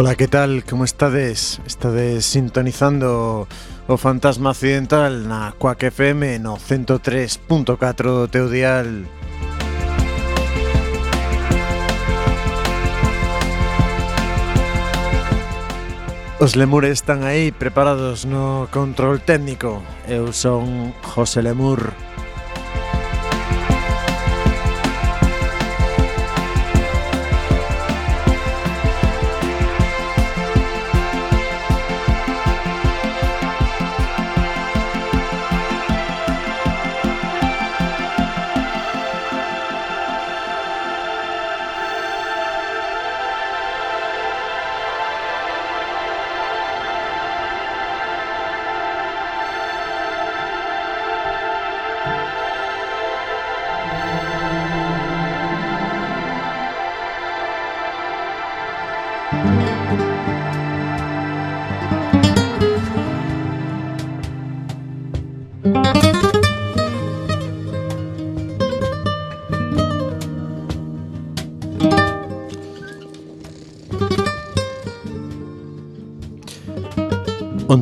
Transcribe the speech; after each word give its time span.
Ola, 0.00 0.14
que 0.14 0.28
tal? 0.28 0.64
Como 0.64 0.84
estades? 0.84 1.60
Estades 1.66 2.24
sintonizando 2.24 3.46
o 3.86 3.96
Fantasma 3.98 4.56
Occidental 4.56 5.12
na 5.28 5.52
Quack 5.52 5.90
FM 5.92 6.40
no 6.40 6.56
103.4 6.56 7.76
do 8.00 8.26
teu 8.26 8.48
dial. 8.48 8.88
Os 16.40 16.56
lemures 16.56 17.04
están 17.04 17.20
aí 17.28 17.52
preparados 17.52 18.24
no 18.24 18.72
control 18.72 19.20
técnico. 19.20 19.84
Eu 20.08 20.32
son 20.32 20.96
José 21.12 21.44
Lemur. 21.44 21.92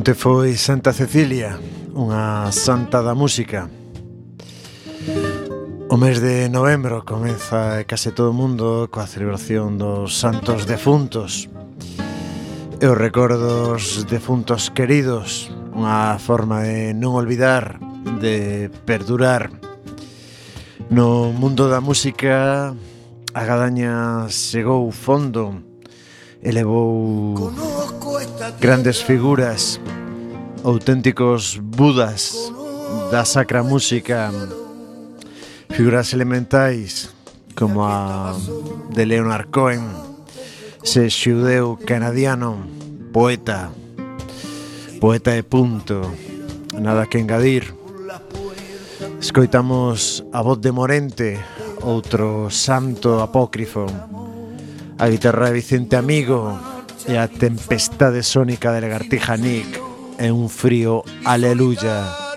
Onte 0.09 0.17
foi 0.17 0.57
Santa 0.57 0.89
Cecilia, 0.89 1.53
unha 1.93 2.49
santa 2.49 3.05
da 3.05 3.13
música. 3.13 3.69
O 5.85 6.01
mes 6.01 6.17
de 6.17 6.49
novembro 6.49 7.05
comeza 7.05 7.85
case 7.85 8.09
todo 8.17 8.33
o 8.33 8.39
mundo 8.41 8.89
coa 8.89 9.05
celebración 9.05 9.77
dos 9.77 10.17
santos 10.17 10.65
defuntos. 10.65 11.45
E 12.81 12.85
os 12.89 12.97
recordos 12.97 14.09
defuntos 14.09 14.73
queridos, 14.73 15.53
unha 15.77 16.17
forma 16.17 16.65
de 16.65 16.97
non 16.97 17.13
olvidar, 17.13 17.77
de 18.17 18.73
perdurar. 18.89 19.53
No 20.89 21.29
mundo 21.37 21.69
da 21.69 21.85
música, 21.85 22.73
a 22.73 23.41
gadaña 23.45 24.25
chegou 24.33 24.89
fondo, 24.89 25.53
elevou 26.41 27.53
grandes 28.57 29.05
figuras 29.05 29.77
auténticos 30.69 31.57
budas 31.57 32.53
da 33.09 33.25
sacra 33.25 33.63
música. 33.63 34.29
Figuras 35.73 36.13
elementais 36.13 37.09
como 37.57 37.81
a 37.81 38.37
de 38.93 39.05
Leonard 39.05 39.49
Cohen 39.49 39.81
ese 40.85 41.09
xudeu 41.09 41.73
canadiano 41.81 42.61
poeta 43.09 43.73
poeta 45.01 45.33
de 45.33 45.41
punto 45.41 46.05
nada 46.77 47.09
que 47.09 47.17
engadir. 47.17 47.73
Escoitamos 49.17 50.21
a 50.31 50.45
voz 50.45 50.61
de 50.61 50.69
Morente 50.69 51.41
outro 51.81 52.53
santo 52.53 53.25
apócrifo 53.25 53.89
a 55.01 55.05
guitarra 55.09 55.49
de 55.49 55.65
Vicente 55.65 55.97
Amigo 55.97 56.53
e 57.09 57.17
a 57.17 57.25
tempestade 57.25 58.21
sónica 58.21 58.69
de 58.69 58.85
Lagartija 58.85 59.33
Nick. 59.33 59.88
E 60.19 60.31
un 60.31 60.49
frío 60.49 61.03
aleluya. 61.25 62.28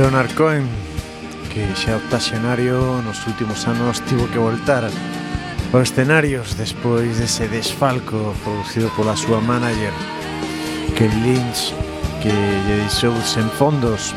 Leonard 0.00 0.32
Cohen 0.32 0.64
que 1.52 1.60
xa 1.76 2.00
octasionario 2.00 3.04
nos 3.04 3.20
últimos 3.28 3.68
anos 3.68 4.00
tivo 4.08 4.24
que 4.32 4.40
voltar 4.40 4.88
aos 4.88 5.92
escenarios 5.92 6.56
despois 6.56 7.20
dese 7.20 7.52
desfalco 7.52 8.32
producido 8.40 8.88
pola 8.96 9.12
súa 9.12 9.44
manager 9.44 9.92
que 10.96 11.04
Lynch 11.20 11.76
que 12.24 12.32
lle 12.32 12.80
deixou 12.80 13.12
sen 13.20 13.44
fondos. 13.60 14.16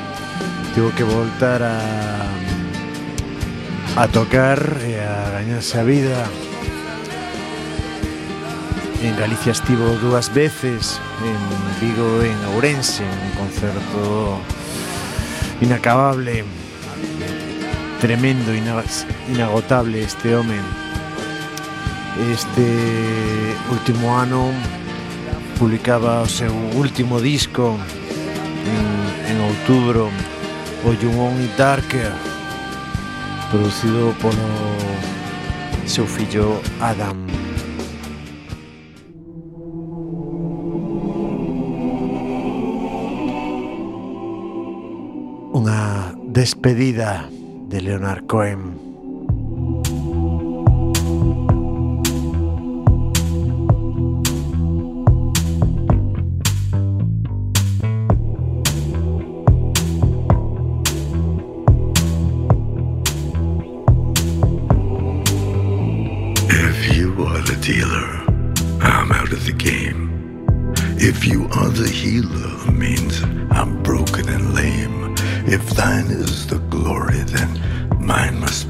Tivo 0.71 0.87
que 0.95 1.03
voltar 1.03 1.59
a 1.59 1.75
a 3.99 4.07
tocar 4.07 4.63
e 4.87 5.03
a 5.03 5.35
gañarse 5.35 5.75
a 5.75 5.83
vida. 5.83 6.23
En 9.03 9.19
Galicia 9.19 9.51
estivo 9.51 9.99
dúas 9.99 10.31
veces, 10.31 11.03
en 11.27 11.43
Vigo 11.83 12.23
e 12.23 12.31
en 12.31 12.39
Ourense, 12.55 13.03
un 13.03 13.31
concerto 13.35 14.39
inacabable, 15.61 16.43
tremendo, 17.99 18.51
inagotable 19.29 20.03
este 20.03 20.35
home. 20.35 20.59
Este 22.31 23.55
último 23.71 24.17
ano 24.17 24.51
publicaba 25.57 26.21
o 26.21 26.27
seu 26.27 26.53
último 26.75 27.19
disco 27.19 27.77
en, 28.65 29.31
en 29.31 29.41
outubro 29.41 30.09
o 30.85 30.93
Young 30.93 31.41
It 31.41 31.55
Darker 31.57 32.11
producido 33.49 34.13
polo 34.21 34.37
seu 35.85 36.05
fillo 36.05 36.61
Adam. 36.81 37.32
Despedida 46.33 47.29
de 47.69 47.79
Leonard 47.79 48.25
Cohen. 48.25 48.82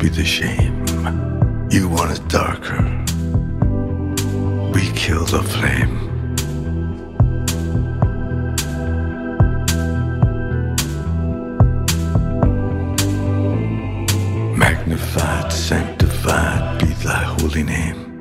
Be 0.04 0.10
the 0.10 0.26
shame. 0.26 0.86
You 1.72 1.88
want 1.88 2.12
it 2.12 2.28
darker. 2.28 2.84
We 4.74 4.92
kill 4.92 5.24
the 5.24 5.42
flame. 5.54 5.96
Magnified, 14.58 15.54
sanctified 15.54 16.80
be 16.80 16.88
thy 17.08 17.24
holy 17.38 17.64
name. 17.64 18.18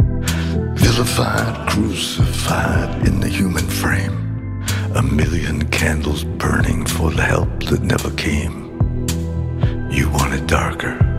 Vilified, 0.77 1.69
crucified 1.69 3.09
in 3.09 3.19
the 3.19 3.29
human 3.29 3.67
frame. 3.67 4.65
A 4.95 5.03
million 5.03 5.69
candles 5.71 6.23
burning 6.23 6.87
for 6.87 7.11
the 7.11 7.25
help 7.25 7.65
that 7.65 7.83
never 7.83 8.13
came. 8.13 8.57
You 9.91 10.09
want 10.11 10.35
it 10.35 10.47
darker. 10.47 11.12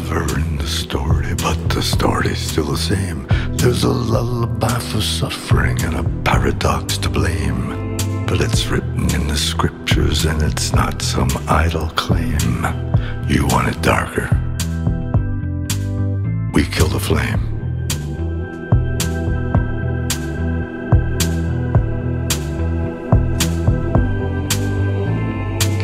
Lover 0.00 0.38
in 0.38 0.56
the 0.56 0.66
story, 0.66 1.34
but 1.34 1.56
the 1.68 1.82
story's 1.82 2.38
still 2.38 2.64
the 2.64 2.76
same. 2.76 3.26
There's 3.52 3.84
a 3.84 3.90
lullaby 3.90 4.78
for 4.78 5.00
suffering 5.00 5.82
and 5.82 5.96
a 5.96 6.22
paradox 6.24 6.98
to 6.98 7.08
blame. 7.08 7.96
But 8.26 8.40
it's 8.40 8.66
written 8.66 9.12
in 9.14 9.26
the 9.26 9.36
scriptures 9.36 10.24
and 10.24 10.40
it's 10.42 10.72
not 10.72 11.02
some 11.02 11.30
idle 11.48 11.88
claim. 11.90 12.64
You 13.28 13.46
want 13.48 13.68
it 13.68 13.82
darker. 13.82 14.28
We 16.54 16.64
kill 16.64 16.88
the 16.88 17.00
flame. 17.00 17.46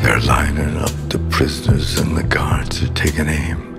They're 0.02 0.20
lining 0.20 0.76
up 0.76 0.90
the 1.08 1.18
prisoners 1.30 1.98
and 1.98 2.16
the 2.16 2.22
guards 2.22 2.82
are 2.82 2.92
taking 2.94 3.28
aim. 3.28 3.75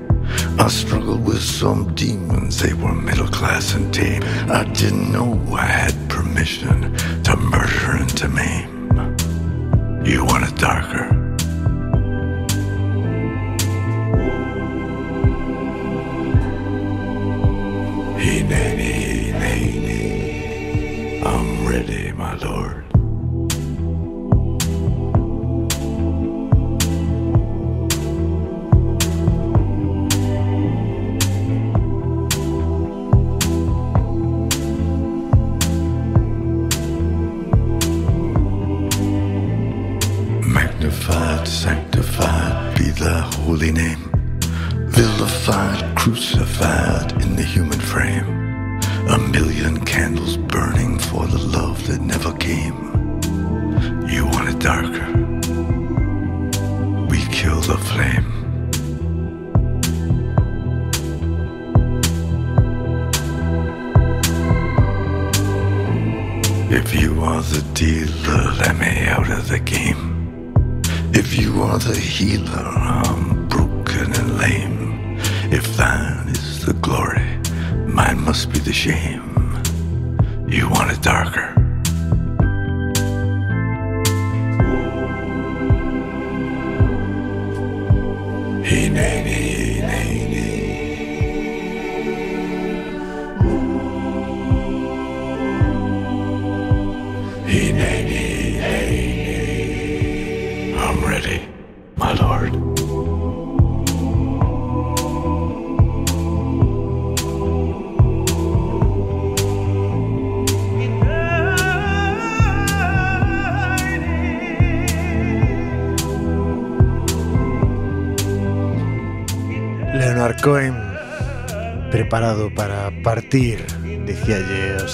I 0.59 0.67
struggled 0.69 1.25
with 1.25 1.41
some 1.41 1.93
demons, 1.95 2.59
they 2.59 2.73
were 2.73 2.93
middle 2.93 3.27
class 3.27 3.73
and 3.75 3.93
tame. 3.93 4.23
I 4.49 4.63
didn't 4.73 5.11
know 5.11 5.39
I 5.53 5.65
had 5.65 6.09
permission 6.09 6.93
to 7.23 7.35
murder 7.37 7.97
and 7.97 8.09
to 8.17 8.27
maim. 8.27 8.91
You 10.05 10.25
want 10.25 10.49
it 10.49 10.57
darker. 10.57 11.13
Nay, 18.17 18.43
nay. 19.79 21.21
I'm 21.25 21.67
ready, 21.67 22.11
my 22.13 22.35
lord. 22.37 22.86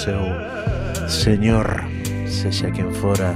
Señor, 0.03 1.07
seu 1.07 1.07
Senhor, 1.07 1.81
seja 2.27 2.69
quem 2.71 2.91
fora. 2.93 3.33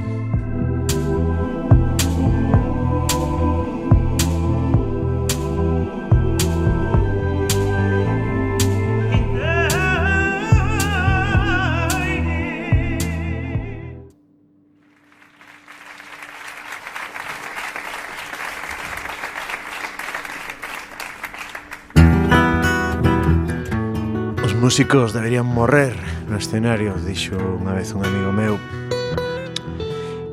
músicos 24.59 25.13
deberían 25.13 25.45
morrer 25.45 26.16
no 26.27 26.37
escenario 26.37 26.93
dixo 26.99 27.35
unha 27.35 27.73
vez 27.73 27.95
un 27.95 28.03
amigo 28.03 28.31
meu 28.35 28.59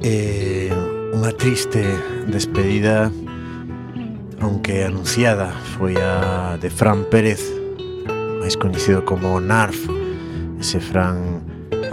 eh, 0.03 0.75
unha 1.15 1.31
triste 1.35 1.87
despedida 2.27 3.09
aunque 4.43 4.85
anunciada 4.85 5.55
foi 5.79 5.95
a 5.97 6.59
de 6.59 6.69
Fran 6.69 7.07
Pérez 7.07 7.41
máis 8.43 8.59
coñecido 8.59 9.07
como 9.07 9.39
Narf 9.39 9.79
ese 10.59 10.83
Fran 10.83 11.41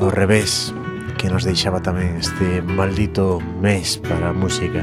ao 0.02 0.10
revés 0.10 0.74
que 1.22 1.30
nos 1.30 1.46
deixaba 1.46 1.86
tamén 1.86 2.18
este 2.18 2.66
maldito 2.66 3.38
mes 3.62 4.02
para 4.02 4.34
a 4.34 4.34
música. 4.34 4.82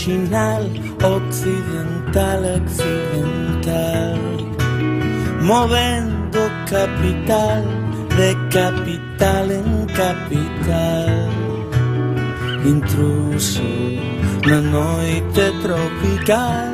Marginal, 0.00 0.64
occidental, 1.02 2.44
accidental, 2.56 4.18
movendo 5.42 6.40
capital 6.68 7.62
de 8.16 8.34
capital 8.50 9.50
en 9.50 9.86
capital. 9.88 11.28
Intruso 12.64 13.62
na 14.46 14.60
noite 14.60 15.52
tropical. 15.62 16.68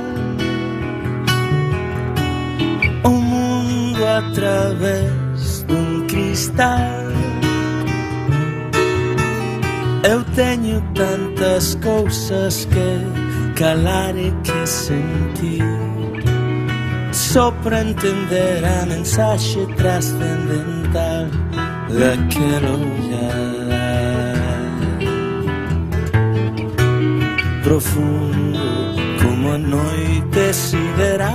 O 3.03 3.11
mundo 3.11 4.07
a 4.07 4.23
través 4.35 5.65
dun 5.67 6.07
cristal. 6.07 7.07
Eu 10.09 10.23
teño 10.37 10.81
tantas 10.95 11.75
cousas 11.77 12.65
que 12.67 13.16
calare 13.57 14.35
che 14.43 14.67
sentì. 14.67 15.59
Sopra 17.11 17.81
entenderá 17.81 18.85
mensaje 18.87 19.67
trascendental, 19.75 21.31
la 21.89 22.15
quiero 22.29 22.77
ya. 23.11 23.55
Profundo 27.63 28.61
como 29.23 29.55
a 29.55 29.59
noite 29.59 30.53
sideral, 30.53 31.33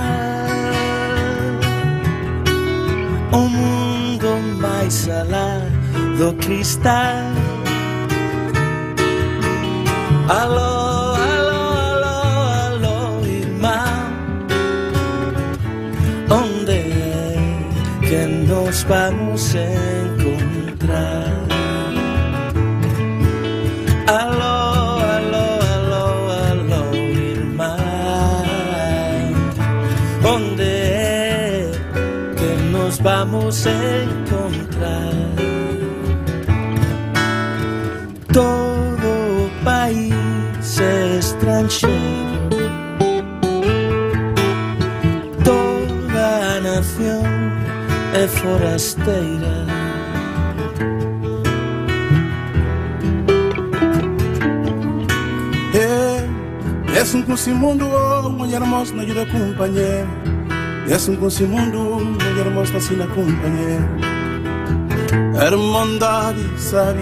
un 3.32 3.52
mundo 3.52 4.38
más 4.60 4.94
salado 4.94 6.36
cristal. 6.38 7.32
Vamos 18.84 19.54
encontrar? 19.54 21.32
Aló, 24.06 24.98
aló, 25.16 25.58
aló, 25.74 26.30
aló, 26.50 26.94
irmão 26.94 27.76
Onde 30.24 30.62
é 30.62 31.70
que 32.36 32.62
nos 32.70 32.98
vamos 32.98 33.66
encontrar? 33.66 35.12
todo 38.32 39.50
país 39.64 40.80
é 40.80 41.18
é 48.22 48.28
forasteira. 48.28 49.66
É, 55.74 56.96
é 56.96 57.00
assim 57.00 57.22
com 57.22 57.34
esse 57.34 57.50
mundo, 57.50 57.84
oh, 57.84 58.28
mulher 58.28 58.60
moça 58.60 58.94
não 58.94 59.02
ajuda 59.02 59.22
a 59.22 59.26
companhia. 59.26 60.06
É 60.88 60.94
assim 60.94 61.16
com 61.16 61.26
esse 61.26 61.42
mundo, 61.42 61.78
oh, 61.78 62.00
mulher 62.00 62.50
moça 62.52 62.76
assim 62.76 62.94
na 62.94 63.06
companhia. 63.08 63.80
Hermandade, 65.44 66.44
sabe? 66.58 67.00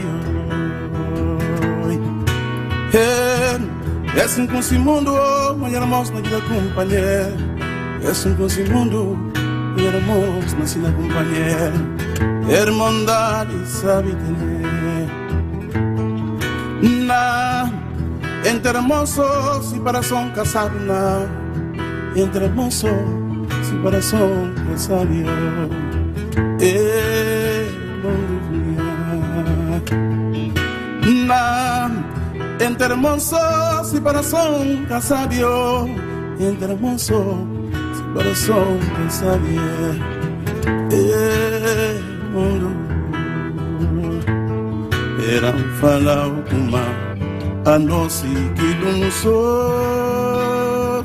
É, 2.95 4.19
é 4.19 4.23
assim 4.23 4.47
com 4.47 4.59
esse 4.59 4.79
mundo, 4.79 5.12
oh, 5.15 5.55
mulher 5.55 5.83
moça 5.83 6.12
não 6.12 6.21
ajuda 6.21 6.39
a 6.39 6.41
companhia. 6.41 7.35
É 8.03 8.09
assim 8.09 8.35
com 8.35 8.47
esse 8.47 8.65
mundo. 8.65 9.30
hermós 9.91 10.55
mas 10.59 10.71
sin 10.71 10.87
acompañar 10.87 11.73
hermandad 12.49 13.47
y 13.51 13.67
sabe 13.67 14.11
tener 14.23 15.09
na 17.07 17.71
entre 18.45 18.71
hermosos 18.71 19.75
y 19.77 19.81
para 19.81 20.03
son 20.03 20.31
casabna 20.31 21.27
entre 22.15 22.47
hermosos 22.47 22.91
y 23.73 23.77
para 23.85 24.01
son 24.01 24.55
casabio 24.69 25.27
eh, 26.61 27.69
na 31.27 31.91
entre 32.61 32.87
hermosos 32.87 33.95
y 33.95 34.01
para 34.01 34.23
son 34.23 34.87
casabio 34.87 35.87
entre 36.39 36.73
hermosos 36.73 37.50
para 38.14 38.35
só 38.35 38.64
pensar 38.97 39.38
bien. 39.38 40.00
Eh. 40.93 42.00
Era 45.33 45.50
um 45.55 45.69
falar 45.81 46.26
uma 46.26 46.83
a 47.64 47.79
nós 47.79 48.23
que 48.57 48.75
não 48.85 49.11
sou. 49.12 51.05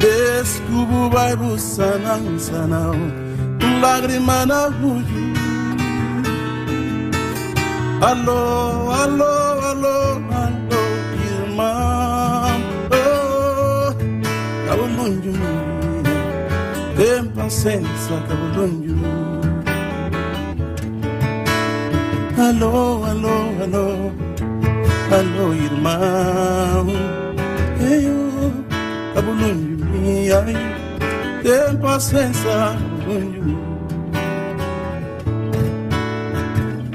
Descubo 0.00 1.10
vai 1.10 1.36
sanão 1.58 2.38
sanão, 2.38 2.94
lágrima 3.80 4.44
na 4.46 4.66
rua 4.66 5.02
Alô, 8.00 8.90
alô, 8.90 9.24
alô, 9.70 9.98
alô, 10.34 10.82
irmão. 11.40 12.60
Oh, 12.90 13.94
tá 14.66 14.74
longe 14.74 15.73
tempo 17.04 17.50
senza 17.50 18.16
cavolongiu 18.26 18.96
Alô, 22.38 23.04
alô, 23.04 23.38
alô 23.62 24.12
Alô, 25.12 25.52
irmão. 25.52 26.86
Eu, 27.78 28.52
cavolongiu 29.14 29.84
minha 29.86 30.44
Tempo 31.42 32.00
senza 32.00 32.74
cavolongiu 33.04 33.58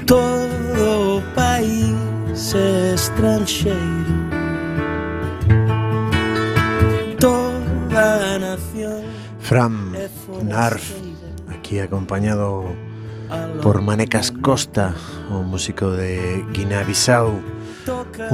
Todo 0.06 1.18
o 1.18 1.22
país 1.36 2.54
é 2.56 2.94
estrangeiro. 2.94 3.78
Toda 7.20 8.34
a 8.34 8.38
nação. 8.40 9.04
Fram 9.38 9.89
Narf, 10.50 10.82
aquí 11.48 11.78
acompañado 11.78 12.64
por 13.62 13.82
Manecas 13.82 14.32
Costa, 14.32 14.96
o 15.30 15.46
músico 15.46 15.92
de 15.92 16.44
Guinea-Bissau, 16.52 17.38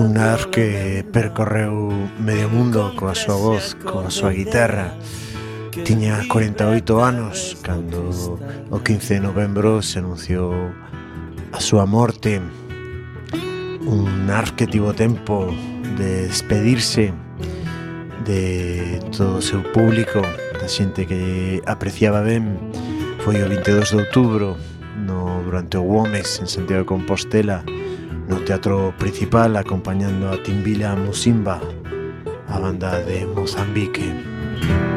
un 0.00 0.14
Narf 0.14 0.46
que 0.46 1.04
percorreu 1.12 1.92
medio 2.16 2.48
mundo 2.48 2.96
coa 2.96 3.12
súa 3.12 3.36
voz, 3.36 3.76
coa 3.84 4.08
súa 4.08 4.32
guitarra. 4.32 4.96
Tiña 5.84 6.24
48 6.24 7.04
anos 7.04 7.60
cando 7.60 8.08
o 8.72 8.78
15 8.80 9.20
de 9.20 9.20
novembro 9.20 9.84
se 9.84 10.00
anunciou 10.00 10.56
a 11.52 11.60
súa 11.60 11.84
morte. 11.84 12.40
Un 13.84 14.24
Narf 14.24 14.56
que 14.56 14.64
tivo 14.64 14.96
tempo 14.96 15.52
de 16.00 16.32
despedirse 16.32 17.12
de 18.24 19.04
todo 19.12 19.36
o 19.36 19.44
seu 19.44 19.60
público 19.76 20.24
da 20.66 20.72
xente 20.72 21.06
que 21.06 21.62
apreciaba 21.62 22.26
ben 22.26 22.58
foi 23.22 23.38
o 23.38 23.46
22 23.46 23.94
de 23.94 24.02
outubro 24.02 24.58
no, 25.06 25.38
durante 25.46 25.78
o 25.78 25.86
Womex 25.86 26.42
en 26.42 26.50
Santiago 26.50 26.82
de 26.82 26.90
Compostela 26.90 27.62
no 28.26 28.42
teatro 28.42 28.90
principal 28.98 29.54
acompañando 29.54 30.26
a 30.26 30.42
Timbila 30.42 30.98
Musimba 30.98 31.62
a 32.50 32.58
banda 32.58 32.98
de 33.06 33.30
Mozambique. 33.30 34.10
Música 34.10 34.96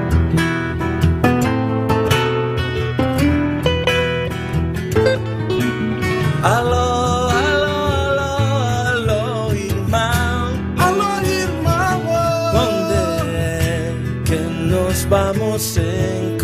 vamos 15.06 15.78
encontrar? 15.78 16.39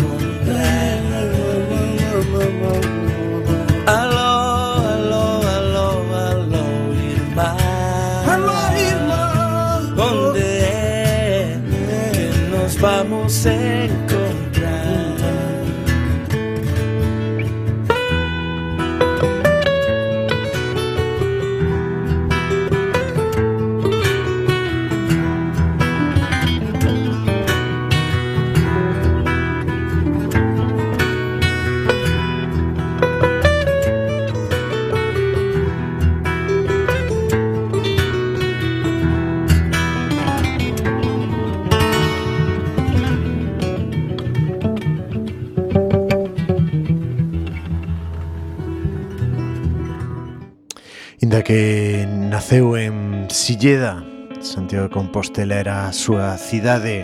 Naceu 52.46 52.76
en 52.76 53.26
Silleda, 53.28 54.04
Santiago 54.40 54.86
de 54.86 54.94
Compostela 54.94 55.58
era 55.58 55.88
a 55.88 55.92
súa 55.92 56.38
cidade 56.38 57.02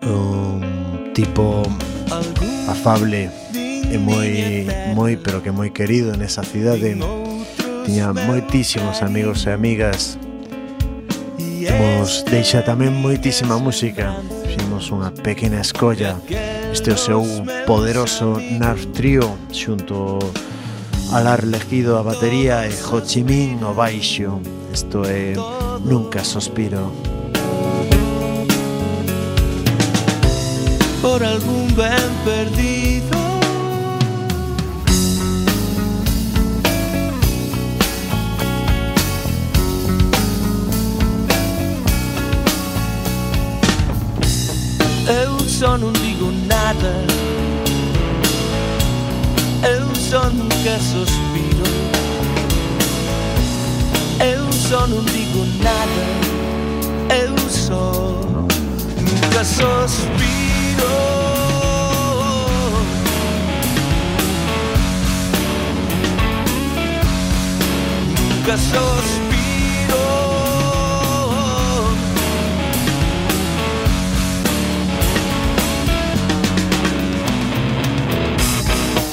un 0.00 1.12
tipo 1.12 1.60
afable 2.64 3.28
e 3.60 4.00
moi 4.00 4.64
moi 4.96 5.20
pero 5.20 5.44
que 5.44 5.52
moi 5.52 5.68
querido 5.68 6.16
nesa 6.16 6.40
cidade. 6.40 6.96
Tiña 7.84 8.16
moitísimos 8.16 9.04
amigos 9.04 9.44
e 9.44 9.52
amigas. 9.52 10.16
Nos 11.76 12.24
deixa 12.24 12.64
tamén 12.64 12.96
moitísima 12.96 13.60
música. 13.60 14.16
Fixemos 14.48 14.88
unha 14.96 15.12
pequena 15.12 15.60
escolla. 15.60 16.16
Este 16.72 16.88
é 16.88 16.96
o 16.96 17.04
seu 17.04 17.20
poderoso 17.68 18.40
Narf 18.56 18.80
Trio 18.96 19.36
Xunto 19.52 20.16
Alar 21.12 21.42
Legido 21.42 21.98
a 21.98 22.02
batería 22.02 22.68
e 22.68 22.72
Ho 22.86 23.00
Chi 23.00 23.24
Minh 23.24 23.64
o 23.64 23.74
baixo. 23.74 24.40
Isto 24.72 25.02
é 25.04 25.34
Nunca 25.84 26.22
Sospiro. 26.22 26.92
Por 31.02 31.24
algún 31.24 31.74
ben 31.74 32.10
perdido 32.24 33.18
Eu 45.08 45.40
só 45.48 45.76
non 45.76 45.92
digo 45.92 46.30
nada 46.46 47.02
é 49.62 49.82
un 49.82 49.94
son 49.94 50.48
que 50.62 50.78
sospiro 50.80 51.70
Eu 54.20 54.52
só 54.52 54.86
non 54.86 55.02
digo 55.06 55.46
nada. 55.64 56.04
Eu 57.08 57.34
só 57.48 58.20
nunca 59.00 59.42
suspiro, 59.42 60.92
nunca 68.14 68.58
suspiro. 68.58 70.29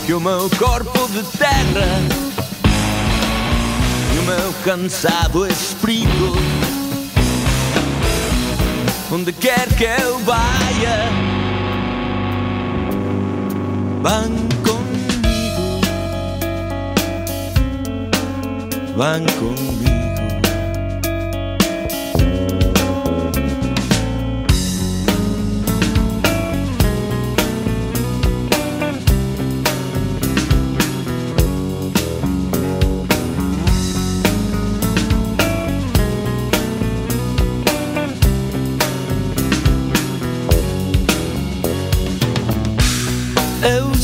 Que 0.08 0.14
o 0.14 0.22
meu 0.22 0.50
corpo 0.58 1.06
de 1.10 1.22
terra 1.38 1.86
e 4.16 4.20
o 4.20 4.24
meu 4.24 4.54
cansado 4.64 5.46
espírito 5.46 6.34
onde 9.12 9.34
quer 9.34 9.68
que 9.76 9.84
eu 9.84 10.18
vaya, 10.20 11.10
van 14.02 14.32
comigo, 14.64 15.82
van 18.96 19.26
comigo. 19.40 19.87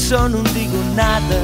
Só 0.04 0.28
não 0.28 0.44
digo 0.44 0.78
nada. 0.96 1.42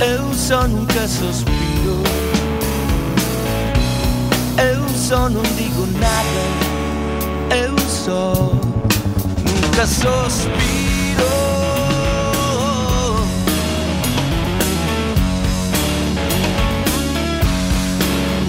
Eu 0.00 0.32
só 0.32 0.66
nunca 0.66 1.06
suspiro. 1.06 2.02
Eu 4.56 4.88
só 4.96 5.28
não 5.28 5.42
digo 5.54 5.86
nada. 6.00 7.54
Eu 7.54 7.78
só 7.78 8.32
nunca 9.44 9.86
suspiro. 9.86 10.52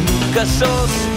Nunca 0.08 0.46
suspiro 0.46 1.13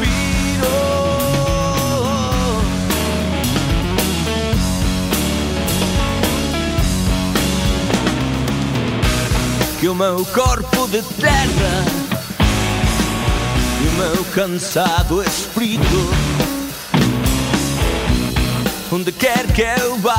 que 9.87 9.91
o 9.91 9.95
meu 9.95 10.27
corpo 10.35 10.89
de 10.89 11.01
terra 11.01 11.85
e 13.81 13.87
o 13.87 13.93
meu 13.93 14.25
cansado 14.35 15.23
espírito, 15.23 16.11
onde 18.91 19.13
quer 19.13 19.47
que 19.53 19.63
eu 19.63 19.97
vá. 19.99 20.17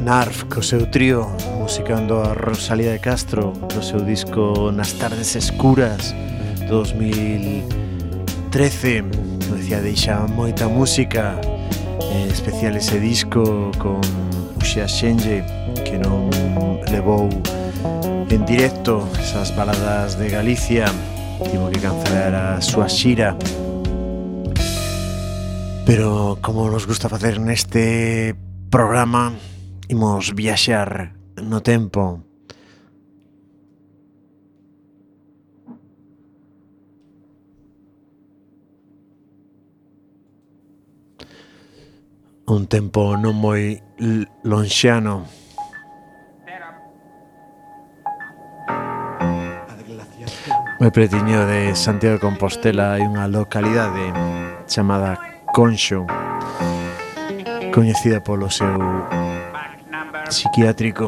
Narf 0.00 0.44
co 0.46 0.62
seu 0.62 0.86
trío 0.86 1.53
musicando 1.74 2.22
a 2.22 2.34
Rosalía 2.34 2.92
de 2.92 3.00
Castro 3.00 3.50
do 3.50 3.82
seu 3.82 3.98
disco 3.98 4.70
Nas 4.70 4.94
tardes 4.94 5.34
escuras 5.34 6.14
2013 6.70 9.02
como 9.02 9.58
decía, 9.58 9.82
deixa 9.82 10.22
moita 10.30 10.70
música 10.70 11.34
eh, 11.98 12.30
especial 12.30 12.78
ese 12.78 13.02
disco 13.02 13.74
con 13.82 13.98
Uxia 14.54 14.86
Xenlle 14.86 15.42
que 15.82 15.98
non 15.98 16.30
levou 16.94 17.26
en 18.30 18.46
directo 18.46 19.02
esas 19.18 19.50
baladas 19.58 20.14
de 20.14 20.30
Galicia. 20.30 20.86
Tivo 21.50 21.74
que 21.74 21.82
cancelar 21.82 22.38
a 22.38 22.62
súa 22.62 22.86
xira. 22.86 23.34
Pero 25.82 26.38
como 26.38 26.70
nos 26.70 26.86
gusta 26.86 27.10
facer 27.10 27.42
neste 27.42 28.38
programa 28.70 29.34
imos 29.90 30.38
viaxar 30.38 31.13
no 31.42 31.62
tempo. 31.62 32.20
Un 42.46 42.66
tempo 42.68 43.16
non 43.16 43.34
moi 43.40 43.80
lonxano. 44.44 45.24
Moi 50.78 50.90
pretiño 50.92 51.48
de 51.48 51.72
Santiago 51.72 52.20
de 52.20 52.24
Compostela 52.28 52.92
hai 52.92 53.08
unha 53.08 53.24
localidade 53.24 54.12
chamada 54.68 55.16
Conxo 55.56 56.04
coñecida 57.72 58.20
polo 58.20 58.52
seu 58.52 59.23
psiquiátrico. 60.30 61.06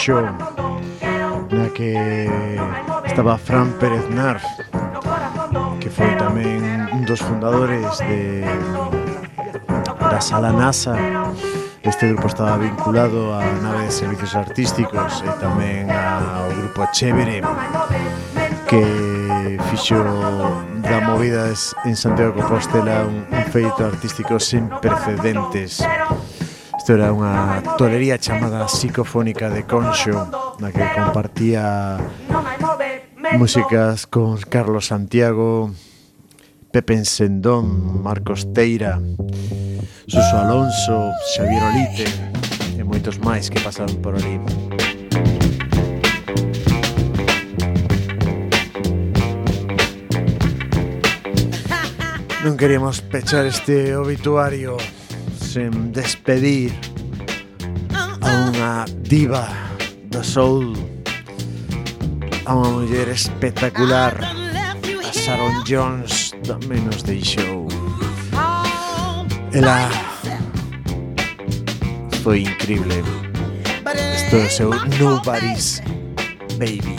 show 0.00 0.24
na 1.52 1.68
que 1.76 1.92
estaba 3.04 3.36
Fran 3.36 3.68
Pérez 3.76 4.08
Narf 4.08 4.40
que 5.76 5.92
foi 5.92 6.08
tamén 6.16 6.88
un 6.96 7.04
dos 7.04 7.20
fundadores 7.20 8.00
de 8.08 8.40
da 10.00 10.24
Sala 10.24 10.56
NASA 10.56 10.96
Este 11.84 12.08
grupo 12.08 12.32
estaba 12.32 12.56
vinculado 12.56 13.36
á 13.36 13.44
nave 13.60 13.88
de 13.88 13.92
servicios 13.92 14.32
artísticos 14.32 15.20
e 15.20 15.30
tamén 15.36 15.92
ao 15.92 16.48
grupo 16.48 16.88
Chévere 16.96 17.44
que 18.64 18.80
fixo 19.68 20.00
da 20.80 21.04
movida 21.04 21.52
en 21.84 21.96
Santiago 21.96 22.32
de 22.32 22.40
Compostela 22.40 23.04
un, 23.04 23.28
un 23.28 23.44
feito 23.52 23.84
artístico 23.84 24.40
sen 24.40 24.64
precedentes. 24.80 25.84
Isto 26.80 26.96
era 26.96 27.12
unha 27.12 27.60
tolería 27.76 28.16
chamada 28.16 28.64
psicofónica 28.64 29.52
de 29.52 29.68
Conxo 29.68 30.16
Na 30.64 30.72
que 30.72 30.80
compartía 30.96 32.00
músicas 33.36 34.08
con 34.08 34.40
Carlos 34.48 34.88
Santiago 34.88 35.76
Pepe 36.72 37.04
Sendón, 37.04 38.00
Marcos 38.00 38.48
Teira 38.56 38.96
Suso 40.08 40.34
Alonso, 40.40 41.12
Xavier 41.36 41.60
Olite 41.68 42.08
E 42.80 42.82
moitos 42.88 43.20
máis 43.20 43.52
que 43.52 43.60
pasaron 43.60 44.00
por 44.00 44.16
ali. 44.16 44.40
Non 52.40 52.56
queríamos 52.56 53.04
pechar 53.04 53.44
este 53.44 53.92
obituario 54.00 54.80
sen 55.50 55.90
despedir 55.90 56.70
a 58.22 58.30
unha 58.46 58.86
diva 59.02 59.50
do 60.06 60.22
soul 60.22 60.78
a 62.46 62.54
unha 62.54 62.70
muller 62.70 63.10
espectacular 63.10 64.14
a 64.22 65.10
Sharon 65.10 65.66
Jones 65.66 66.38
da 66.46 66.54
Menos 66.70 67.02
de 67.02 67.18
Show. 67.18 67.66
Ela 69.50 69.90
foi 72.22 72.46
increíble. 72.46 73.02
Isto 74.14 74.38
é 74.38 74.46
seu 74.46 74.70
Nobody's 75.02 75.82
Baby. 76.62 76.94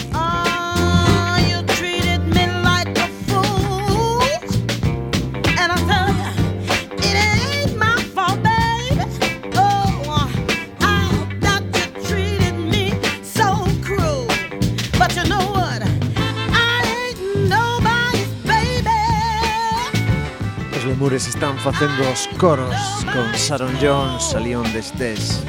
Mures 21.01 21.25
están 21.25 21.57
facendo 21.57 22.03
coros 22.37 22.75
con 23.11 23.31
Sharon 23.31 23.75
Jones 23.81 24.23
salí 24.23 24.53
onde 24.53 24.77
estés. 24.77 25.41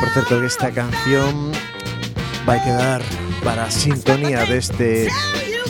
Por 0.00 0.08
cierto 0.12 0.40
que 0.40 0.46
esta 0.46 0.72
canción 0.72 1.52
va 2.48 2.54
a 2.54 2.64
quedar 2.64 3.02
para 3.44 3.70
sintonía 3.70 4.44
de 4.46 4.56
este 4.56 5.08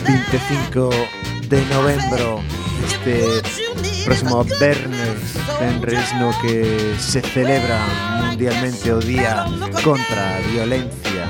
25 0.07 0.89
de 1.51 1.67
noviembre, 1.67 2.25
este 2.87 3.74
próximo 4.05 4.45
Bernes 4.61 5.35
Benres 5.61 6.13
no 6.15 6.31
que 6.41 6.95
se 6.99 7.21
celebra 7.21 7.79
mundialmente 8.21 8.93
o 8.93 8.99
Día 8.99 9.45
contra 9.83 10.37
a 10.37 10.41
Violencia 10.41 11.29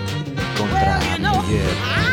contra 0.56 0.96
a 0.96 1.18
Muller 1.18 2.03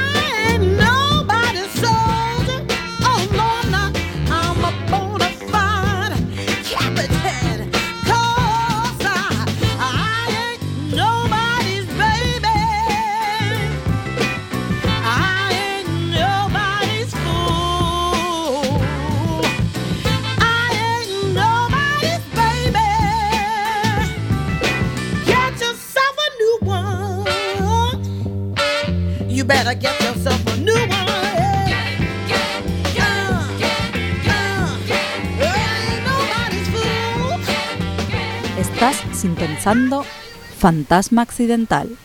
Fantasma 40.58 41.22
Accidental. 41.22 41.96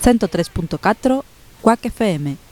103.4 0.00 1.24
Quack 1.60 1.90
FM 1.90 2.51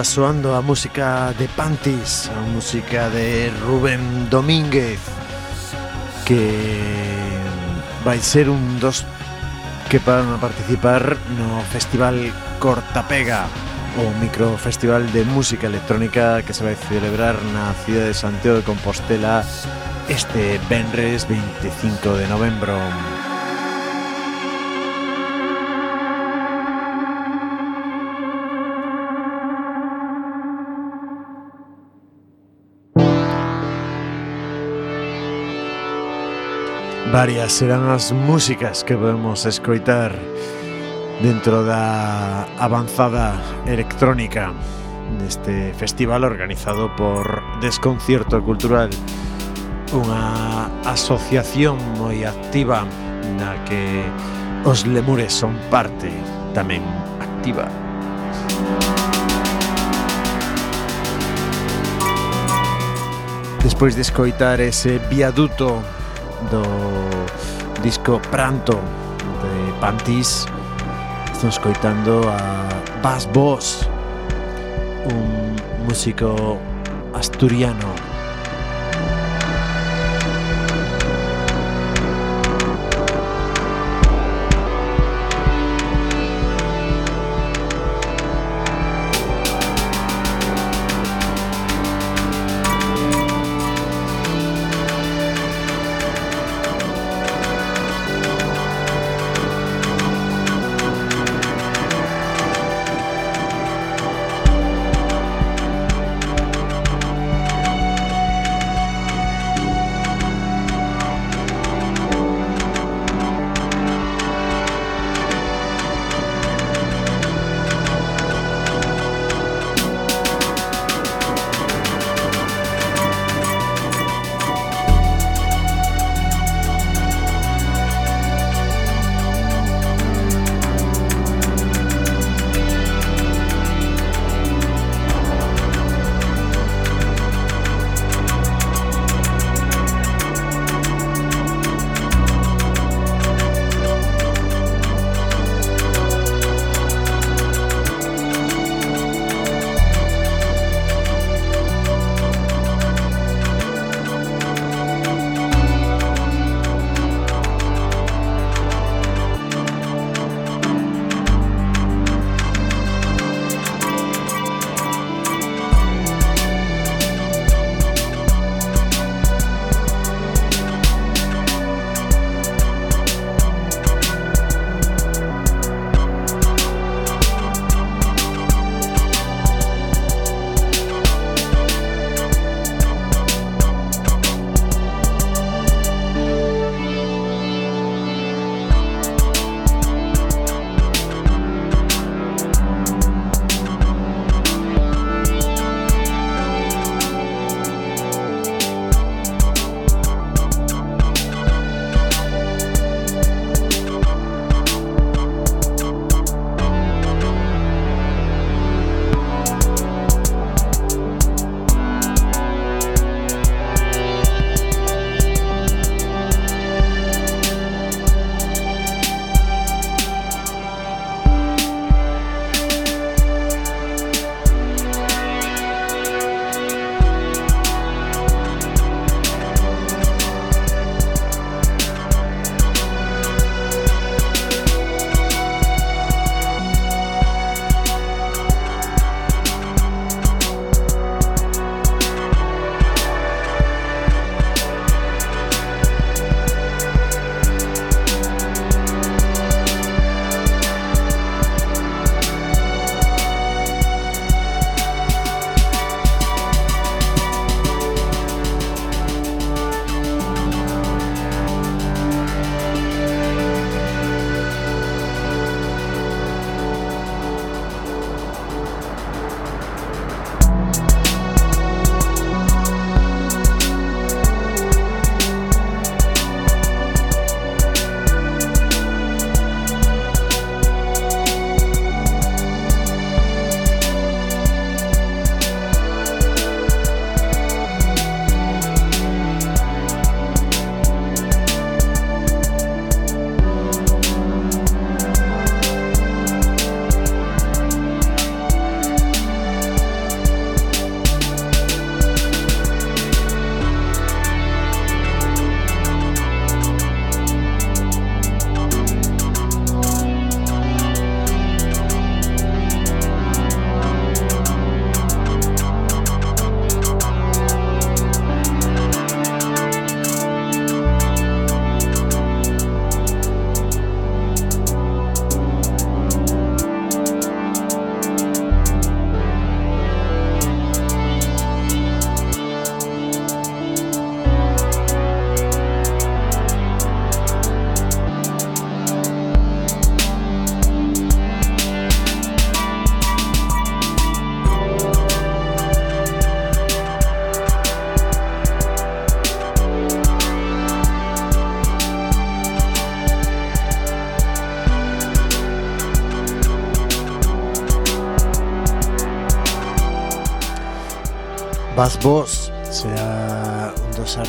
está 0.00 0.14
soando 0.14 0.54
a 0.54 0.62
música 0.62 1.34
de 1.36 1.48
Pantis, 1.48 2.30
a 2.30 2.40
música 2.54 3.10
de 3.10 3.50
Rubén 3.66 4.30
Domínguez, 4.30 5.00
que 6.24 6.54
vai 8.04 8.20
ser 8.20 8.48
un 8.48 8.78
dos 8.78 9.04
que 9.90 9.98
van 9.98 10.30
a 10.30 10.38
participar 10.38 11.18
no 11.34 11.58
Festival 11.74 12.14
Cortapega, 12.62 13.50
o 13.98 14.06
microfestival 14.22 15.10
de 15.10 15.24
música 15.24 15.66
electrónica 15.66 16.46
que 16.46 16.54
se 16.54 16.62
vai 16.62 16.78
celebrar 16.78 17.34
na 17.50 17.74
cidade 17.82 18.14
de 18.14 18.14
Santiago 18.14 18.62
de 18.62 18.68
Compostela 18.70 19.42
este 20.06 20.62
venres 20.70 21.26
25 21.26 22.22
de 22.22 22.26
novembro. 22.30 22.78
Varias 37.18 37.50
serán 37.50 37.90
as 37.90 38.12
músicas 38.12 38.86
que 38.86 38.94
podemos 38.94 39.42
escoitar 39.42 40.14
dentro 41.18 41.66
da 41.66 42.46
avanzada 42.62 43.34
electrónica 43.66 44.54
neste 45.18 45.74
festival 45.74 46.22
organizado 46.22 46.86
por 46.94 47.42
Desconcierto 47.58 48.38
Cultural 48.38 48.86
unha 49.90 50.70
asociación 50.86 51.82
moi 51.98 52.22
activa 52.22 52.86
na 53.34 53.58
que 53.66 54.06
os 54.62 54.86
lemures 54.86 55.34
son 55.34 55.58
parte 55.74 56.14
tamén 56.54 56.86
activa. 57.18 57.66
Despois 63.66 63.98
de 63.98 64.06
escoitar 64.06 64.62
ese 64.62 65.02
viaduto 65.10 65.82
do 66.50 66.62
disco 67.82 68.20
Pranto 68.30 68.74
de 69.42 69.72
Pantis. 69.80 70.46
Estamos 71.32 71.56
escoitando 71.56 72.28
a 72.28 72.68
Bas 73.02 73.26
Boss 73.26 73.88
Un 75.06 75.56
músico 75.86 76.58
asturiano 77.14 77.97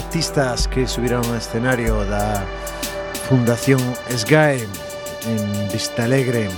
artistas 0.09 0.67
que 0.67 0.87
subirán 0.89 1.21
ao 1.29 1.37
escenario 1.37 2.01
da 2.09 2.41
Fundación 3.29 3.77
SGAE 4.09 4.65
en 5.29 5.69
Vista 5.69 6.09
Alegre, 6.09 6.49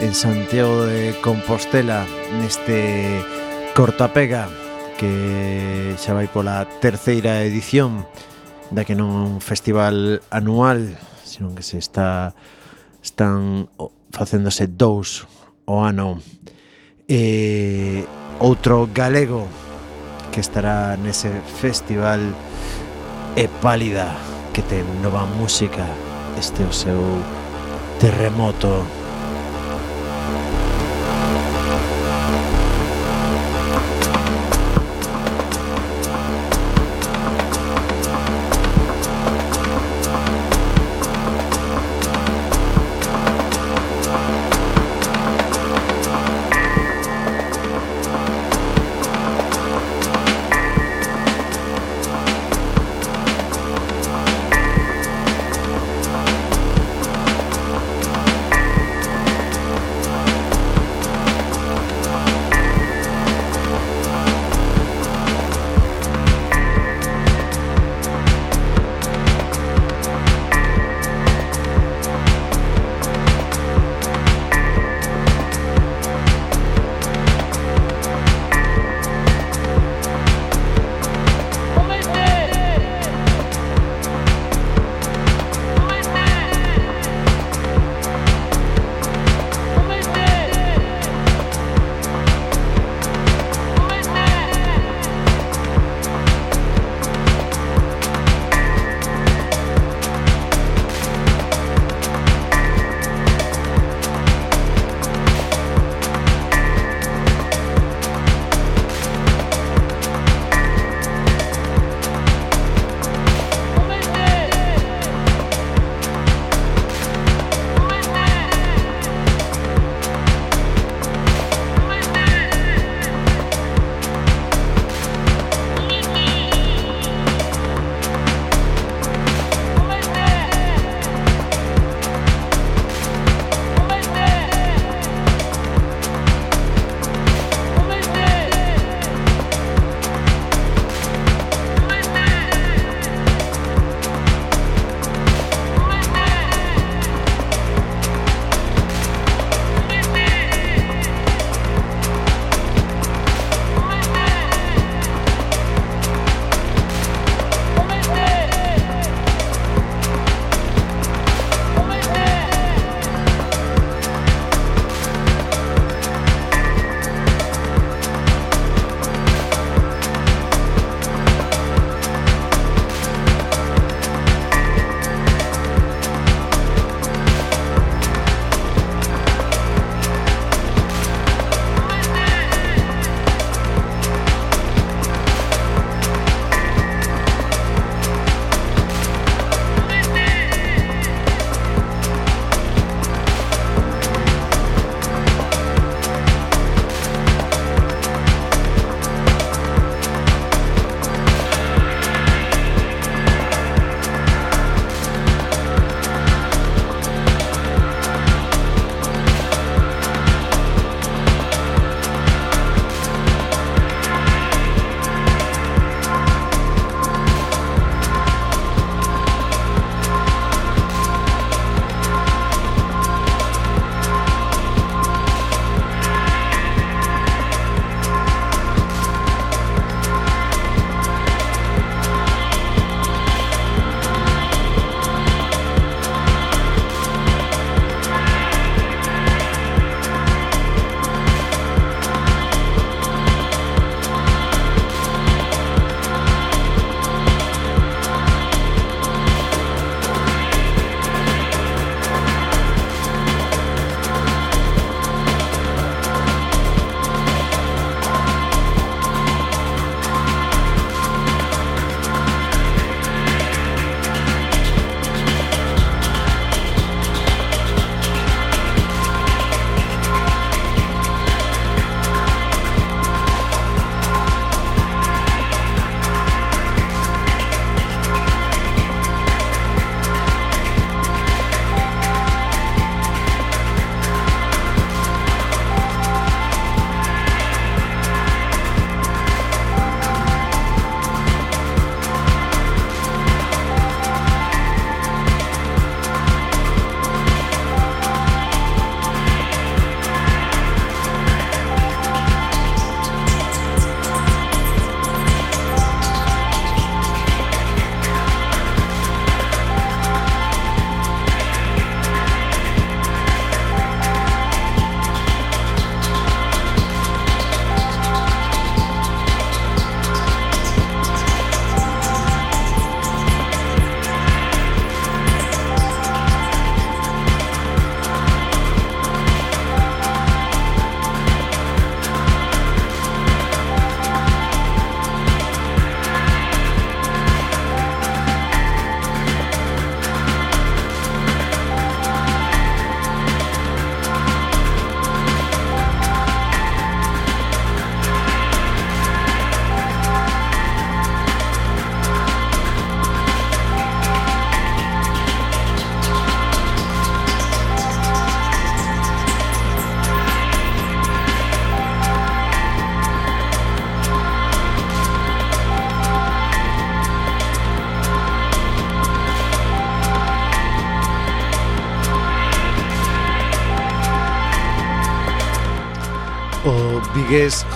en 0.00 0.12
Santiago 0.16 0.88
de 0.88 1.12
Compostela, 1.20 2.08
neste 2.40 3.20
cortapega 3.76 4.48
que 4.96 5.92
xa 6.00 6.16
vai 6.16 6.24
pola 6.24 6.64
terceira 6.80 7.44
edición 7.44 8.08
da 8.72 8.88
que 8.88 8.96
non 8.96 9.12
é 9.12 9.22
un 9.28 9.44
festival 9.44 10.24
anual, 10.32 10.88
senón 11.20 11.52
que 11.52 11.60
se 11.60 11.76
está 11.76 12.32
están 13.04 13.68
facéndose 14.08 14.72
dous 14.72 15.28
o 15.68 15.84
ano. 15.84 16.16
E 17.12 18.08
outro 18.40 18.88
galego 18.88 19.63
que 20.34 20.40
estará 20.40 20.96
nese 20.98 21.30
festival 21.62 22.18
é 23.38 23.46
pálida 23.62 24.10
que 24.50 24.66
ten 24.66 24.82
nova 24.98 25.22
música 25.38 25.86
este 26.34 26.62
é 26.62 26.66
o 26.66 26.74
seu 26.74 27.22
terremoto. 28.02 29.03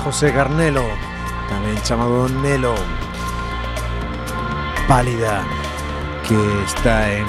José 0.09 0.33
Garnelo, 0.33 0.89
tamén 1.53 1.77
chamado 1.85 2.33
Nelo, 2.41 2.73
Pálida, 4.89 5.45
que 6.25 6.33
está 6.65 7.13
en 7.13 7.29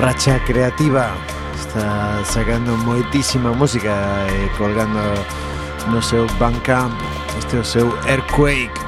racha 0.00 0.40
creativa, 0.48 1.12
está 1.52 2.24
sacando 2.24 2.80
moitísima 2.80 3.52
música 3.52 3.92
e 4.32 4.48
colgando 4.56 5.04
no 5.92 6.00
seu 6.00 6.24
Bandcamp, 6.40 6.96
este 7.36 7.56
é 7.56 7.60
o 7.60 7.64
seu 7.68 7.92
Earthquake. 8.08 8.79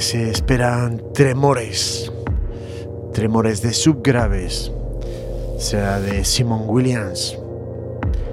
Se 0.00 0.30
esperan 0.30 1.02
tremores, 1.12 2.12
tremores 3.12 3.62
de 3.62 3.72
subgraves, 3.72 4.72
será 5.58 6.00
de 6.00 6.24
Simon 6.24 6.64
Williams, 6.66 7.38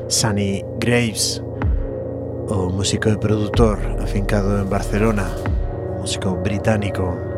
Sunny 0.07 0.63
Graves, 0.79 1.41
o 2.49 2.69
músico 2.69 3.09
e 3.09 3.17
produtor 3.17 3.79
afincado 4.01 4.59
en 4.59 4.69
Barcelona, 4.69 5.29
músico 5.99 6.35
británico. 6.35 7.32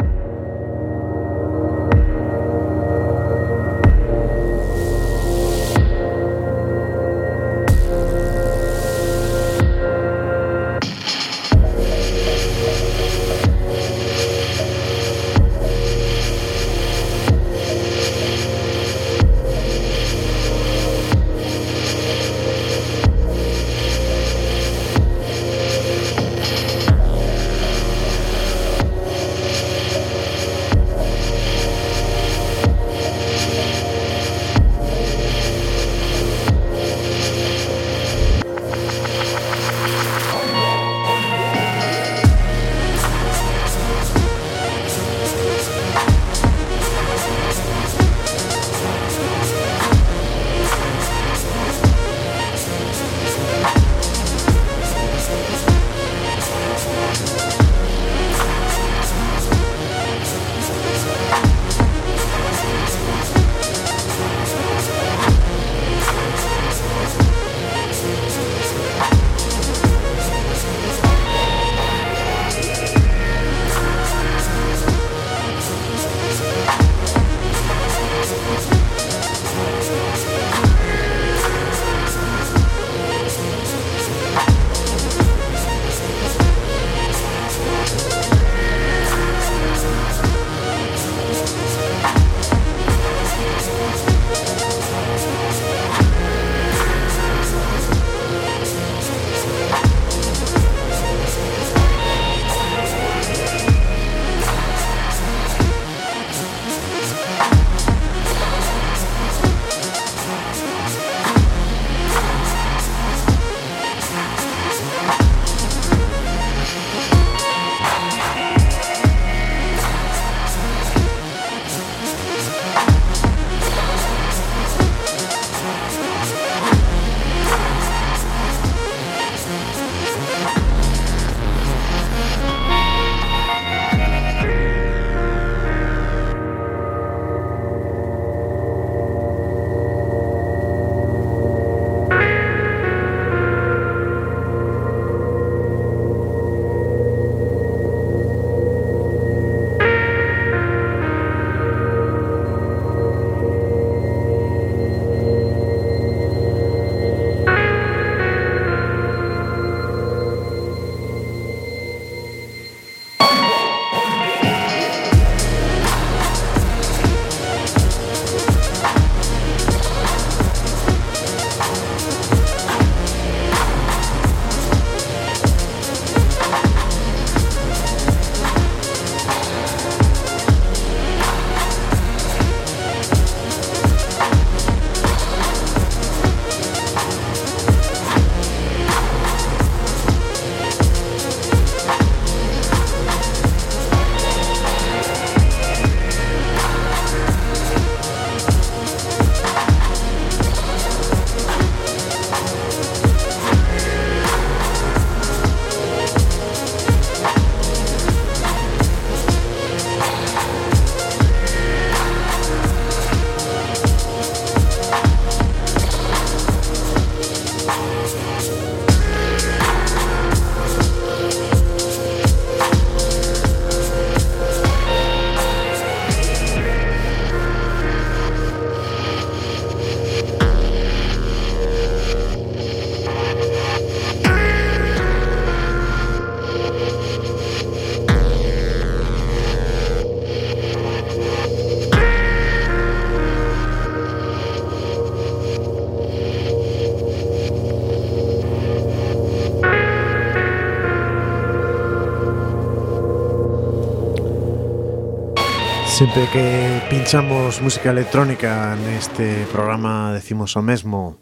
Sempre 256.16 256.32
que 256.32 256.82
pinchamos 256.90 257.60
música 257.60 257.92
electrónica 257.92 258.72
neste 258.80 259.44
programa 259.52 260.16
decimos 260.16 260.56
o 260.56 260.64
mesmo. 260.64 261.20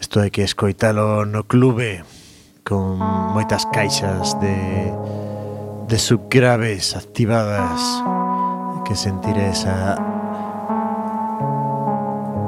Isto 0.00 0.24
hai 0.24 0.32
que 0.32 0.40
escoitalo 0.40 1.28
no 1.28 1.44
clube 1.44 2.00
Con 2.64 2.96
moitas 3.36 3.68
caixas 3.76 4.32
de, 4.40 4.56
de 5.84 5.98
subgraves 6.00 6.96
activadas. 6.96 7.76
Que 8.88 8.96
sentir 8.96 9.36
esa, 9.36 10.00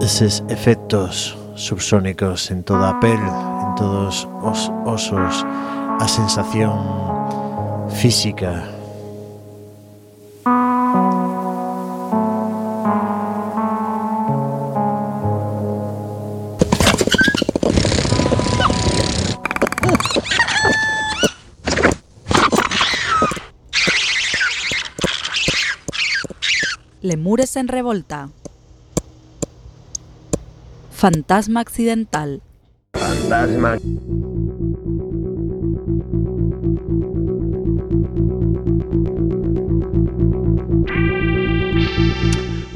eses 0.01 0.41
efectos 0.49 1.37
subsónicos 1.53 2.49
en 2.49 2.65
toda 2.65 2.97
a 2.97 3.01
pel 3.05 3.21
En 3.21 3.77
todos 3.77 4.25
os 4.41 4.73
osos 4.89 5.45
A 6.01 6.09
sensación 6.09 6.81
física. 7.93 8.78
Lemures 27.09 27.57
en 27.57 27.69
revolta. 27.69 28.29
Fantasma 30.93 31.61
accidental. 31.61 32.43
Fantasma. 32.93 33.79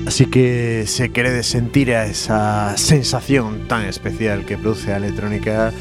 Así 0.06 0.24
que 0.24 0.84
se 0.86 1.10
queredes 1.10 1.46
sentir 1.46 1.92
a 1.92 2.06
esa 2.06 2.74
sensación 2.78 3.68
tan 3.68 3.84
especial 3.84 4.46
que 4.46 4.56
produce 4.56 4.94
a 4.94 4.96
electrónica 4.96 5.74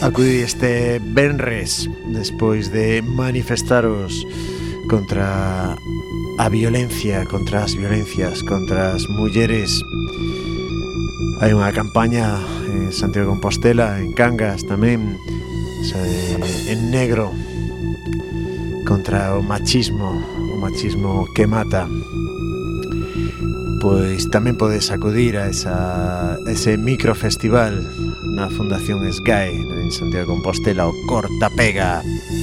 Acudí 0.00 0.40
este 0.40 1.02
Benres 1.04 1.86
despois 2.06 2.72
de 2.72 3.02
manifestaros 3.02 4.24
contra 4.90 5.76
a 6.36 6.48
violencia, 6.48 7.24
contra 7.24 7.62
as 7.62 7.76
violencias, 7.76 8.42
contra 8.42 8.92
as 8.98 9.06
mulleres. 9.06 9.86
Hai 11.38 11.54
unha 11.54 11.70
campaña 11.70 12.42
en 12.66 12.90
Santiago 12.90 13.30
de 13.30 13.38
Compostela, 13.38 14.02
en 14.02 14.10
Cangas 14.18 14.66
tamén, 14.66 15.14
en 16.66 16.80
negro, 16.90 17.30
contra 18.82 19.38
o 19.38 19.46
machismo, 19.46 20.10
o 20.50 20.58
machismo 20.58 21.22
que 21.38 21.46
mata. 21.46 21.86
Pois 23.78 24.26
tamén 24.34 24.58
podes 24.58 24.90
acudir 24.90 25.38
a, 25.38 25.46
esa, 25.46 26.34
a 26.34 26.50
ese 26.50 26.74
microfestival 26.74 27.78
na 28.34 28.50
Fundación 28.50 29.06
SGAE 29.06 29.54
en 29.54 29.94
Santiago 29.94 30.26
de 30.26 30.30
Compostela, 30.34 30.90
o 30.90 30.92
Corta 31.06 31.46
Pega. 31.54 32.02
Corta 32.02 32.18
Pega. 32.26 32.39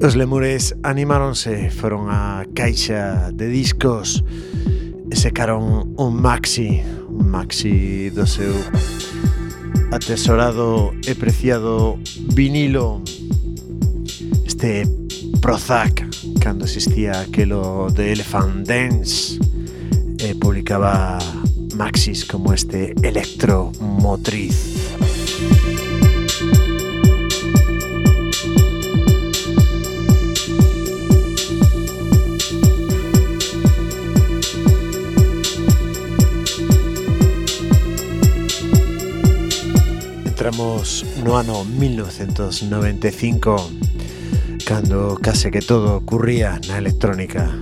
Os 0.00 0.14
lemures 0.14 0.74
animáronse, 0.84 1.70
foron 1.74 2.06
a 2.06 2.46
caixa 2.54 3.34
de 3.34 3.50
discos 3.50 4.22
e 5.10 5.14
secaron 5.18 5.90
un 5.98 6.14
maxi, 6.14 6.86
un 7.10 7.26
maxi 7.26 8.06
do 8.14 8.22
seu 8.22 8.54
atesorado 9.90 10.94
e 11.02 11.18
preciado 11.18 11.98
vinilo 12.30 13.02
este 14.46 14.86
Prozac 15.42 16.06
cando 16.38 16.64
existía 16.64 17.26
aquelo 17.26 17.90
de 17.90 18.14
Elephant 18.14 18.62
Dance 18.62 19.34
e 20.22 20.30
publicaba 20.38 21.18
maxis 21.74 22.22
como 22.22 22.54
este 22.54 22.94
Electromotriz. 23.02 23.74
motriz 23.98 25.17
No 40.48 41.36
ano 41.36 41.64
1995 41.64 43.70
cando 44.64 45.18
case 45.20 45.50
que 45.50 45.60
todo 45.60 45.96
ocurría 45.96 46.58
na 46.68 46.78
electrónica. 46.78 47.52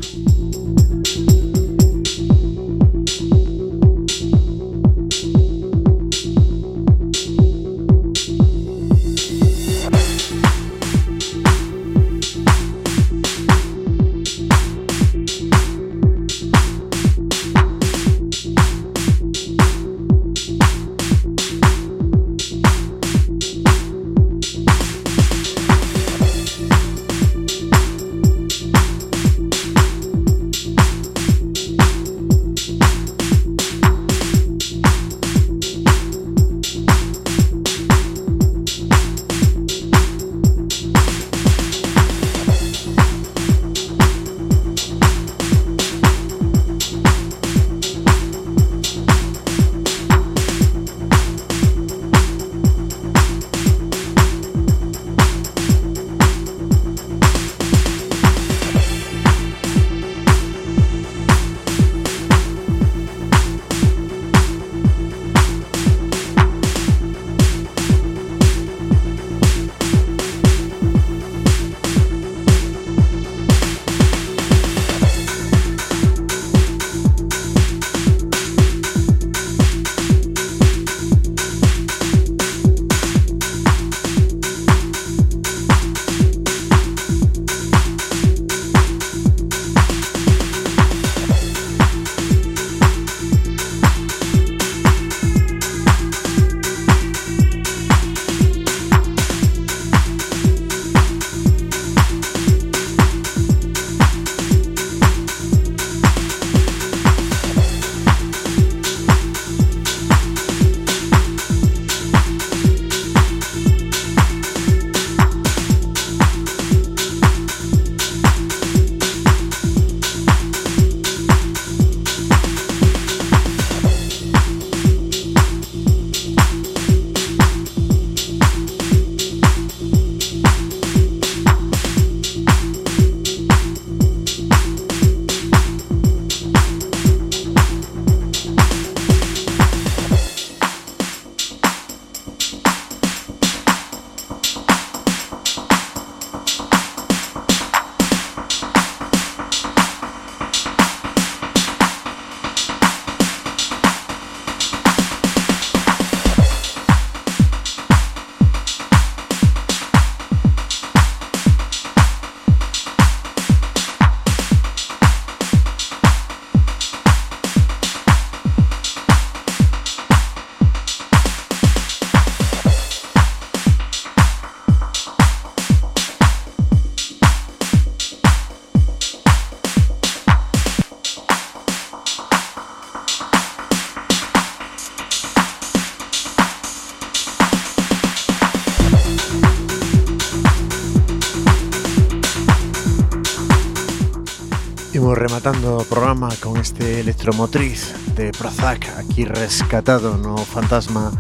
Rematando 195.46 195.86
programa 195.88 196.28
con 196.42 196.56
este 196.56 196.98
electromotriz 196.98 197.94
de 198.16 198.32
Prozac 198.32 198.88
Aquí 198.98 199.24
rescatado 199.24 200.16
no 200.16 200.36
Fantasma 200.36 201.12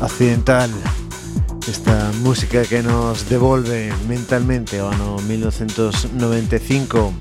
Accidental. 0.00 0.70
Esta 1.66 2.12
música 2.22 2.62
que 2.62 2.84
nos 2.84 3.28
devolve 3.28 3.92
mentalmente 4.06 4.80
o 4.80 4.88
ano 4.88 5.16
1995 5.26 7.12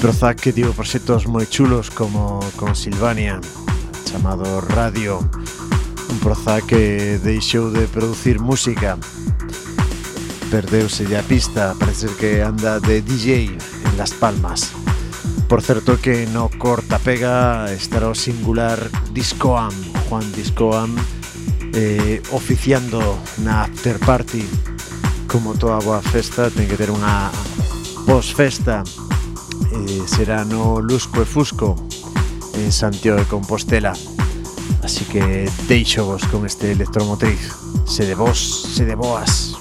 Prozac 0.00 0.40
que 0.40 0.52
tivo 0.52 0.74
proxectos 0.74 1.30
moi 1.30 1.46
chulos 1.46 1.94
como 1.94 2.42
con 2.58 2.74
Silvania 2.74 3.38
Chamado 4.10 4.58
Radio. 4.58 5.22
Un 6.10 6.18
Prozac 6.18 6.66
que 6.66 7.22
deixou 7.22 7.70
de 7.70 7.86
producir 7.86 8.42
música. 8.42 8.98
Perdeuse 10.50 11.06
a 11.14 11.22
pista, 11.22 11.78
parece 11.78 12.10
que 12.18 12.42
anda 12.42 12.82
de 12.82 12.98
DJ 12.98 13.54
en 13.54 13.94
Las 13.94 14.10
Palmas. 14.10 14.74
Por 15.50 15.62
certo 15.62 15.98
que 16.00 16.28
no 16.30 16.48
corta 16.48 17.00
pega 17.00 17.66
estará 17.74 18.06
o 18.06 18.14
singular 18.14 18.78
Discoam, 19.10 19.74
Juan 20.06 20.22
Discoam 20.30 20.94
eh, 21.74 22.22
oficiando 22.30 23.02
na 23.42 23.66
after 23.66 23.98
party. 23.98 24.46
Como 25.26 25.58
toda 25.58 25.82
boa 25.82 25.98
festa 26.06 26.54
ten 26.54 26.70
que 26.70 26.78
ter 26.78 26.94
unha 26.94 27.34
post 28.06 28.38
festa 28.38 28.86
eh, 29.74 30.02
será 30.06 30.46
no 30.46 30.78
Lusco 30.78 31.18
e 31.18 31.26
Fusco 31.26 31.74
en 32.54 32.70
Santiago 32.70 33.18
de 33.18 33.26
Compostela. 33.26 33.90
Así 34.86 35.02
que 35.02 35.50
deixo 35.66 36.06
vos 36.06 36.22
con 36.30 36.46
este 36.46 36.78
electromotriz. 36.78 37.50
Se 37.90 38.06
de 38.06 38.14
vos, 38.14 38.38
se 38.70 38.86
de 38.86 38.94
boas. 38.94 39.58